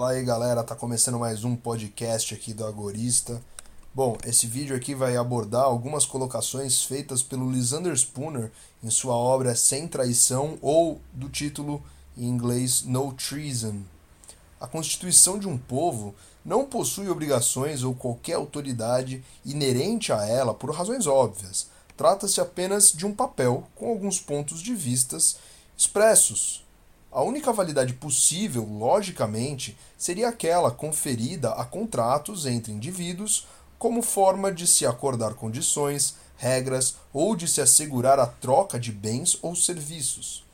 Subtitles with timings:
[0.00, 3.38] Fala aí galera, tá começando mais um podcast aqui do Agorista.
[3.94, 8.50] Bom, esse vídeo aqui vai abordar algumas colocações feitas pelo Lysander Spooner
[8.82, 11.82] em sua obra Sem Traição ou do título
[12.16, 13.82] em inglês No Treason.
[14.58, 20.70] A constituição de um povo não possui obrigações ou qualquer autoridade inerente a ela por
[20.70, 21.66] razões óbvias.
[21.94, 25.36] Trata-se apenas de um papel com alguns pontos de vistas
[25.76, 26.64] expressos.
[27.12, 34.66] A única validade possível, logicamente, seria aquela conferida a contratos entre indivíduos como forma de
[34.66, 40.44] se acordar condições, regras ou de se assegurar a troca de bens ou serviços.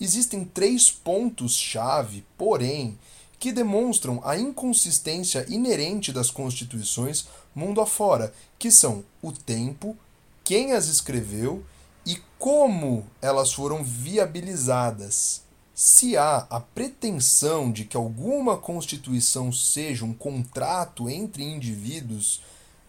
[0.00, 2.96] Existem três pontos-chave, porém,
[3.38, 9.96] que demonstram a inconsistência inerente das constituições mundo afora, que são o tempo,
[10.44, 11.64] quem as escreveu
[12.04, 15.45] e como elas foram viabilizadas.
[15.78, 22.40] Se há a pretensão de que alguma constituição seja um contrato entre indivíduos,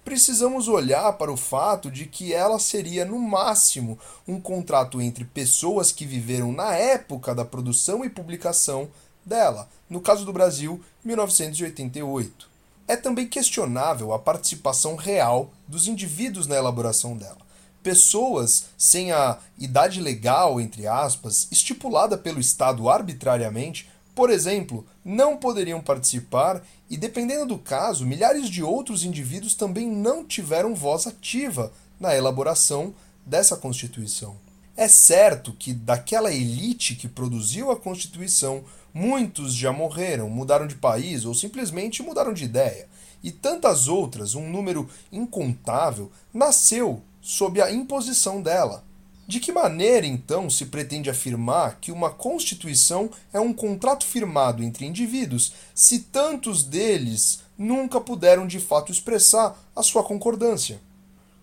[0.05, 5.91] precisamos olhar para o fato de que ela seria, no máximo, um contrato entre pessoas
[5.91, 8.87] que viveram na época da produção e publicação
[9.25, 12.49] dela, no caso do Brasil, 1988.
[12.87, 17.46] É também questionável a participação real dos indivíduos na elaboração dela
[17.87, 25.79] pessoas sem a idade legal, entre aspas, estipulada pelo Estado arbitrariamente, por exemplo, não poderiam
[25.79, 32.13] participar e, dependendo do caso, milhares de outros indivíduos também não tiveram voz ativa na
[32.13, 32.93] elaboração
[33.25, 34.35] dessa Constituição.
[34.75, 41.23] É certo que daquela elite que produziu a Constituição, muitos já morreram, mudaram de país
[41.23, 42.85] ou simplesmente mudaram de ideia.
[43.23, 48.85] E tantas outras, um número incontável, nasceu sob a imposição dela.
[49.27, 54.85] De que maneira, então, se pretende afirmar que uma Constituição é um contrato firmado entre
[54.85, 60.79] indivíduos se tantos deles nunca puderam de fato expressar a sua concordância?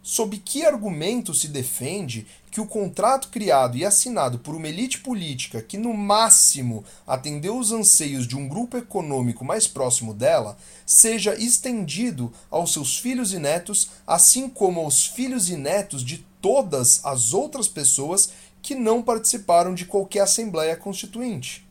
[0.06, 5.62] Sob que argumento se defende que o contrato criado e assinado por uma elite política
[5.62, 12.31] que, no máximo, atendeu os anseios de um grupo econômico mais próximo dela, seja estendido
[12.50, 17.66] aos seus filhos e netos, assim como aos filhos e netos de todas as outras
[17.66, 18.28] pessoas
[18.60, 21.64] que não participaram de qualquer Assembleia Constituinte?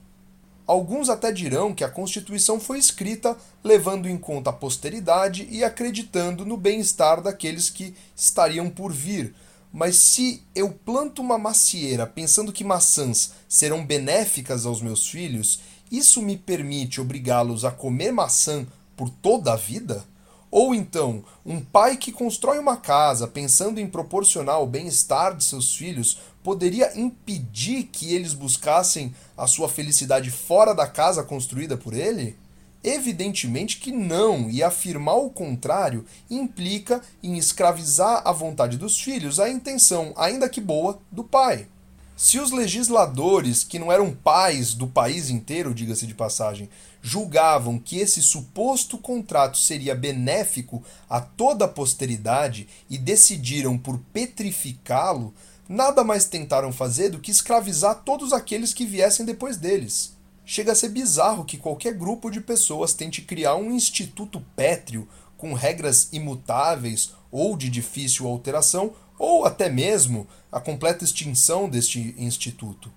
[0.66, 6.46] Alguns até dirão que a Constituição foi escrita levando em conta a posteridade e acreditando
[6.46, 9.34] no bem-estar daqueles que estariam por vir
[9.76, 16.22] mas se eu planto uma macieira pensando que maçãs serão benéficas aos meus filhos, isso
[16.22, 20.06] me permite obrigá-los a comer maçã por toda a vida?
[20.52, 25.76] Ou então, um pai que constrói uma casa pensando em proporcionar o bem-estar de seus
[25.76, 32.36] filhos poderia impedir que eles buscassem a sua felicidade fora da casa construída por ele?
[32.84, 39.50] Evidentemente que não, e afirmar o contrário implica em escravizar a vontade dos filhos à
[39.50, 41.68] intenção, ainda que boa, do pai.
[42.16, 46.70] Se os legisladores, que não eram pais do país inteiro, diga-se de passagem,
[47.02, 55.34] julgavam que esse suposto contrato seria benéfico a toda a posteridade e decidiram por petrificá-lo,
[55.74, 60.16] nada mais tentaram fazer do que escravizar todos aqueles que viessem depois deles.
[60.46, 65.54] Chega a ser bizarro que qualquer grupo de pessoas tente criar um instituto pétreo com
[65.54, 72.92] regras imutáveis ou de difícil alteração, ou até mesmo a completa extinção deste instituto.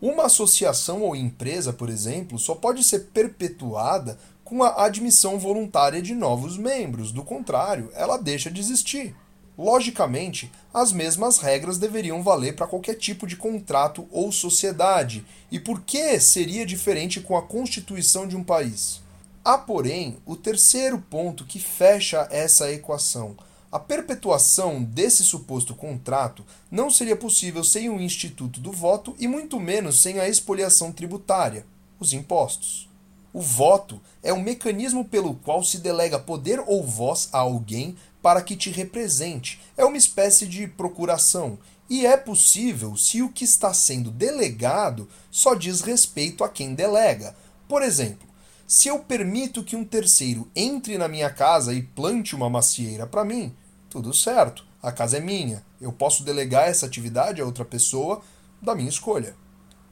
[0.00, 6.14] Uma associação ou empresa, por exemplo, só pode ser perpetuada com a admissão voluntária de
[6.14, 9.16] novos membros, do contrário, ela deixa de existir.
[9.56, 15.24] Logicamente, as mesmas regras deveriam valer para qualquer tipo de contrato ou sociedade.
[15.50, 19.00] E por que seria diferente com a constituição de um país?
[19.44, 23.36] Há, porém, o terceiro ponto que fecha essa equação.
[23.72, 29.60] A perpetuação desse suposto contrato não seria possível sem o instituto do voto e muito
[29.60, 31.64] menos sem a expoliação tributária,
[32.00, 32.89] os impostos.
[33.32, 38.42] O voto é um mecanismo pelo qual se delega poder ou voz a alguém para
[38.42, 39.60] que te represente.
[39.76, 41.58] É uma espécie de procuração.
[41.88, 47.34] E é possível se o que está sendo delegado só diz respeito a quem delega.
[47.68, 48.28] Por exemplo,
[48.66, 53.24] se eu permito que um terceiro entre na minha casa e plante uma macieira para
[53.24, 53.52] mim,
[53.88, 55.64] tudo certo, a casa é minha.
[55.80, 58.22] Eu posso delegar essa atividade a outra pessoa
[58.62, 59.34] da minha escolha.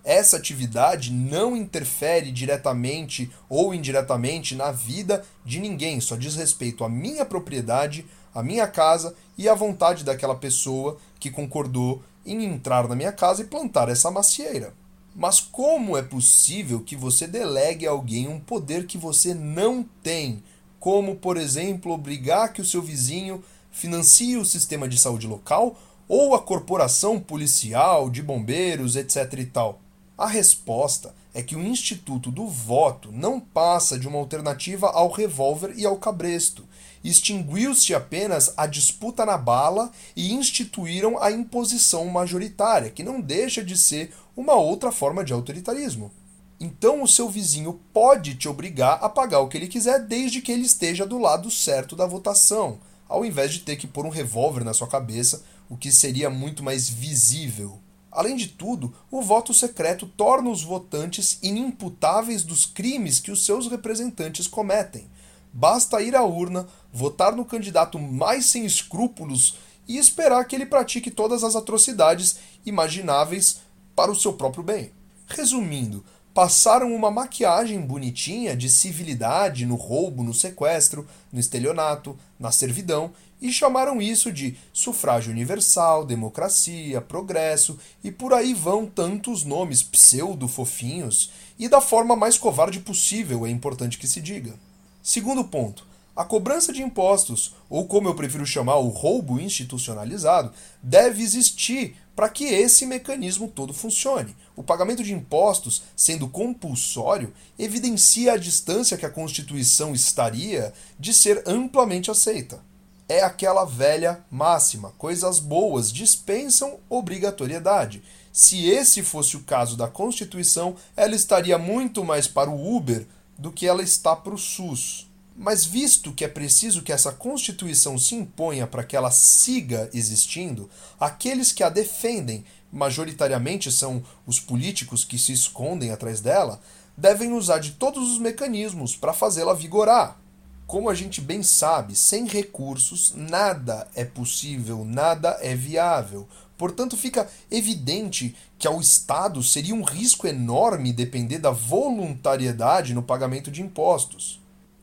[0.04, 6.88] Essa atividade não interfere diretamente ou indiretamente na vida de ninguém, só diz respeito à
[6.88, 12.94] minha propriedade, a minha casa e a vontade daquela pessoa que concordou em entrar na
[12.94, 14.72] minha casa e plantar essa macieira.
[15.14, 20.42] Mas como é possível que você delegue a alguém um poder que você não tem?
[20.78, 23.42] Como, por exemplo, obrigar que o seu vizinho
[23.72, 29.32] financie o sistema de saúde local ou a corporação policial, de bombeiros, etc.
[29.38, 29.80] e tal?
[30.18, 35.72] A resposta é que o Instituto do Voto não passa de uma alternativa ao revólver
[35.76, 36.66] e ao cabresto.
[37.04, 43.78] Extinguiu-se apenas a disputa na bala e instituíram a imposição majoritária, que não deixa de
[43.78, 46.10] ser uma outra forma de autoritarismo.
[46.58, 50.50] Então o seu vizinho pode te obrigar a pagar o que ele quiser desde que
[50.50, 54.64] ele esteja do lado certo da votação, ao invés de ter que pôr um revólver
[54.64, 57.78] na sua cabeça, o que seria muito mais visível.
[58.18, 63.68] Além de tudo, o voto secreto torna os votantes inimputáveis dos crimes que os seus
[63.68, 65.08] representantes cometem.
[65.52, 69.54] Basta ir à urna, votar no candidato mais sem escrúpulos
[69.86, 73.60] e esperar que ele pratique todas as atrocidades imagináveis
[73.94, 74.90] para o seu próprio bem.
[75.28, 76.04] Resumindo,
[76.38, 83.10] passaram uma maquiagem bonitinha de civilidade no roubo, no sequestro, no estelionato, na servidão
[83.42, 91.32] e chamaram isso de sufrágio universal, democracia, progresso e por aí vão tantos nomes pseudo-fofinhos
[91.58, 94.54] e da forma mais covarde possível, é importante que se diga.
[95.02, 95.87] Segundo ponto,
[96.18, 102.28] a cobrança de impostos, ou como eu prefiro chamar o roubo institucionalizado, deve existir para
[102.28, 104.34] que esse mecanismo todo funcione.
[104.56, 111.44] O pagamento de impostos, sendo compulsório, evidencia a distância que a Constituição estaria de ser
[111.46, 112.64] amplamente aceita.
[113.08, 118.02] É aquela velha máxima: coisas boas dispensam obrigatoriedade.
[118.32, 123.06] Se esse fosse o caso da Constituição, ela estaria muito mais para o Uber
[123.38, 125.07] do que ela está para o SUS.
[125.40, 130.68] Mas visto que é preciso que essa Constituição se imponha para que ela siga existindo,
[130.98, 136.60] aqueles que a defendem, majoritariamente são os políticos que se escondem atrás dela,
[136.96, 140.20] devem usar de todos os mecanismos para fazê-la vigorar.
[140.66, 146.26] Como a gente bem sabe, sem recursos nada é possível, nada é viável.
[146.56, 153.52] Portanto, fica evidente que ao Estado seria um risco enorme depender da voluntariedade no pagamento
[153.52, 154.40] de impostos.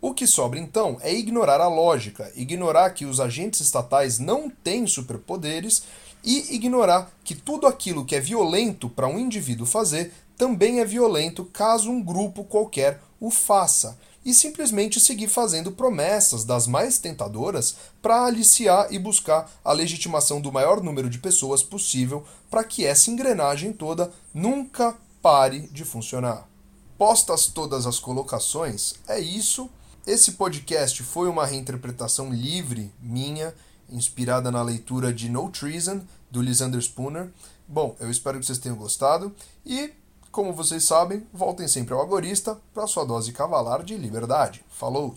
[0.08, 4.86] O que sobra então é ignorar a lógica, ignorar que os agentes estatais não têm
[4.86, 5.82] superpoderes
[6.24, 11.44] e ignorar que tudo aquilo que é violento para um indivíduo fazer também é violento
[11.46, 18.26] caso um grupo qualquer o faça, e simplesmente seguir fazendo promessas das mais tentadoras para
[18.26, 23.74] aliciar e buscar a legitimação do maior número de pessoas possível para que essa engrenagem
[23.74, 26.48] toda nunca pare de funcionar.
[26.96, 29.68] Postas todas as colocações, é isso.
[30.06, 33.56] Esse podcast foi uma reinterpretação livre minha,
[33.90, 37.32] inspirada na leitura de No Treason, do Lysander Spooner.
[37.68, 39.34] Bom, eu espero que vocês tenham gostado
[39.66, 39.92] e,
[40.32, 44.64] como vocês sabem, voltem sempre ao Agorista para sua dose cavalar de liberdade.
[44.70, 45.16] Falou!